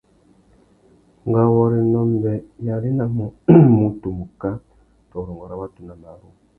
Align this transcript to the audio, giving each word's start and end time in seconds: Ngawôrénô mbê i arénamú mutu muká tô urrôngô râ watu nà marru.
Ngawôrénô 1.27 2.01
mbê 2.11 2.33
i 2.63 2.65
arénamú 2.75 3.25
mutu 3.77 4.09
muká 4.19 4.51
tô 5.09 5.15
urrôngô 5.19 5.45
râ 5.49 5.55
watu 5.61 5.79
nà 5.87 5.93
marru. 6.01 6.29